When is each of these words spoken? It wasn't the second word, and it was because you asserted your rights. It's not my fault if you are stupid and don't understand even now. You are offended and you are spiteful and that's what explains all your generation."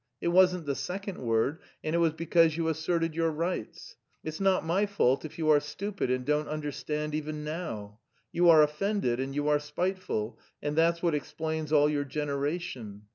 It 0.19 0.29
wasn't 0.29 0.65
the 0.65 0.73
second 0.73 1.19
word, 1.19 1.59
and 1.83 1.93
it 1.93 1.99
was 1.99 2.13
because 2.13 2.57
you 2.57 2.67
asserted 2.69 3.13
your 3.13 3.29
rights. 3.29 3.97
It's 4.23 4.39
not 4.39 4.65
my 4.65 4.87
fault 4.87 5.23
if 5.25 5.37
you 5.37 5.51
are 5.51 5.59
stupid 5.59 6.09
and 6.09 6.25
don't 6.25 6.47
understand 6.47 7.13
even 7.13 7.43
now. 7.43 7.99
You 8.31 8.49
are 8.49 8.63
offended 8.63 9.19
and 9.19 9.35
you 9.35 9.47
are 9.47 9.59
spiteful 9.59 10.39
and 10.59 10.75
that's 10.75 11.03
what 11.03 11.13
explains 11.13 11.71
all 11.71 11.87
your 11.87 12.03
generation." 12.05 13.03